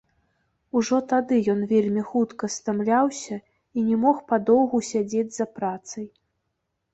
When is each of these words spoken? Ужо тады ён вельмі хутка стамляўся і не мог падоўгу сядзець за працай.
Ужо 0.79 0.97
тады 1.11 1.35
ён 1.53 1.59
вельмі 1.71 2.03
хутка 2.13 2.49
стамляўся 2.55 3.37
і 3.77 3.85
не 3.91 3.99
мог 4.07 4.17
падоўгу 4.33 4.77
сядзець 4.91 5.29
за 5.37 5.45
працай. 5.61 6.07